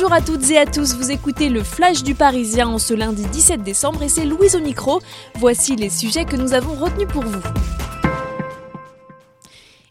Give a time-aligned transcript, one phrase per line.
[0.00, 3.24] Bonjour à toutes et à tous, vous écoutez le Flash du Parisien en ce lundi
[3.24, 5.00] 17 décembre et c'est Louise au micro.
[5.34, 7.40] Voici les sujets que nous avons retenus pour vous.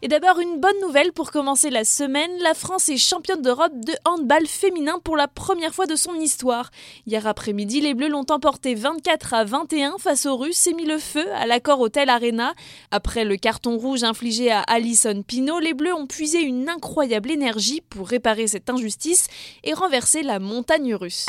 [0.00, 3.94] Et d'abord une bonne nouvelle pour commencer la semaine, la France est championne d'Europe de
[4.04, 6.70] handball féminin pour la première fois de son histoire.
[7.06, 10.98] Hier après-midi, les Bleus l'ont emporté 24 à 21 face aux Russes et mis le
[10.98, 12.54] feu à l'accord Hotel Arena.
[12.92, 17.80] Après le carton rouge infligé à Alison Pino, les Bleus ont puisé une incroyable énergie
[17.80, 19.26] pour réparer cette injustice
[19.64, 21.26] et renverser la montagne russe.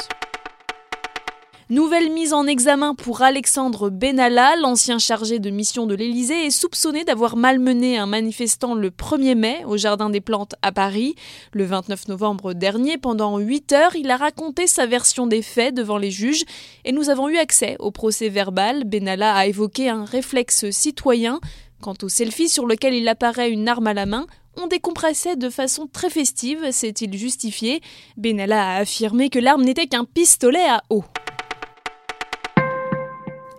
[1.72, 7.04] Nouvelle mise en examen pour Alexandre Benalla, l'ancien chargé de mission de l'Élysée, est soupçonné
[7.04, 11.14] d'avoir malmené un manifestant le 1er mai au Jardin des Plantes à Paris.
[11.54, 16.00] Le 29 novembre dernier, pendant 8 heures, il a raconté sa version des faits devant
[16.00, 16.44] les juges
[16.86, 18.84] et nous avons eu accès au procès verbal.
[18.86, 21.40] Benalla a évoqué un réflexe citoyen.
[21.81, 24.26] Quant au selfie sur lequel il apparaît une arme à la main,
[24.58, 27.81] on décompressait de façon très festive, s'est-il justifié.
[28.17, 31.03] Benalla a affirmé que l'arme n'était qu'un pistolet à eau.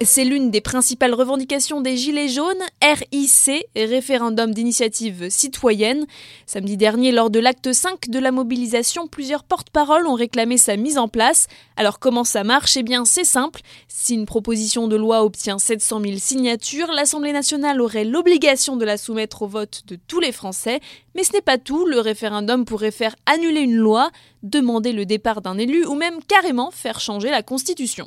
[0.03, 6.07] C'est l'une des principales revendications des Gilets jaunes, RIC, référendum d'initiative citoyenne.
[6.47, 10.97] Samedi dernier, lors de l'acte 5 de la mobilisation, plusieurs porte-paroles ont réclamé sa mise
[10.97, 11.49] en place.
[11.77, 12.79] Alors comment ça marche?
[12.79, 13.61] Eh bien c'est simple.
[13.89, 18.97] Si une proposition de loi obtient 700 000 signatures, l'Assemblée nationale aurait l'obligation de la
[18.97, 20.81] soumettre au vote de tous les Français.
[21.15, 24.11] Mais ce n'est pas tout, le référendum pourrait faire annuler une loi,
[24.43, 28.07] demander le départ d'un élu ou même carrément faire changer la Constitution.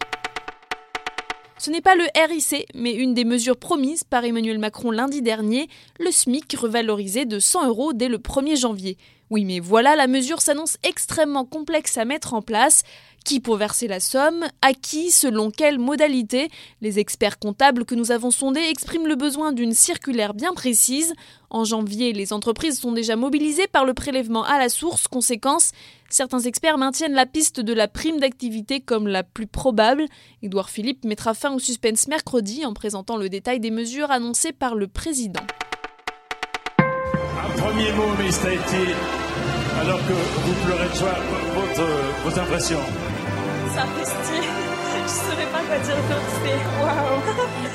[1.64, 5.70] Ce n'est pas le RIC, mais une des mesures promises par Emmanuel Macron lundi dernier,
[5.98, 8.98] le SMIC revalorisé de 100 euros dès le 1er janvier.
[9.30, 12.84] Oui, mais voilà, la mesure s'annonce extrêmement complexe à mettre en place.
[13.26, 14.46] Qui pour verser la somme?
[14.62, 15.10] À qui?
[15.10, 16.50] Selon quelle modalité?
[16.82, 21.14] Les experts comptables que nous avons sondés expriment le besoin d'une circulaire bien précise.
[21.50, 25.08] En janvier, les entreprises sont déjà mobilisées par le prélèvement à la source.
[25.08, 25.72] Conséquence,
[26.10, 30.06] certains experts maintiennent la piste de la prime d'activité comme la plus probable.
[30.42, 34.76] Édouard Philippe mettra fin au suspense mercredi en présentant le détail des mesures annoncées par
[34.76, 35.46] le président.
[36.78, 38.04] Un premier mot,
[39.82, 41.18] alors que vous pleurez de joie,
[41.56, 41.88] votre,
[42.24, 42.80] vos impressions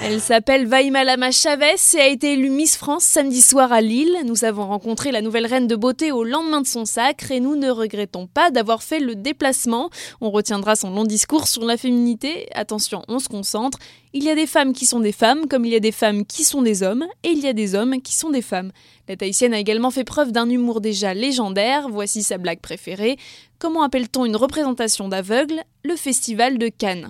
[0.02, 4.16] Elle s'appelle Vaimalama Chavez et a été élue Miss France samedi soir à Lille.
[4.24, 7.56] Nous avons rencontré la nouvelle reine de beauté au lendemain de son sacre et nous
[7.56, 9.90] ne regrettons pas d'avoir fait le déplacement.
[10.20, 12.48] On retiendra son long discours sur la féminité.
[12.54, 13.78] Attention, on se concentre.
[14.14, 16.24] Il y a des femmes qui sont des femmes, comme il y a des femmes
[16.24, 18.72] qui sont des hommes, et il y a des hommes qui sont des femmes.
[19.08, 23.18] La Tahitienne a également fait preuve d'un humour déjà légendaire, voici sa blague préférée.
[23.58, 25.62] Comment appelle-t-on une représentation d'aveugle?
[25.84, 27.08] Le Festival de Cannes.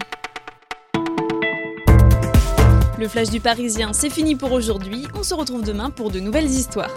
[2.98, 6.50] Le flash du Parisien, c'est fini pour aujourd'hui, on se retrouve demain pour de nouvelles
[6.50, 6.92] histoires.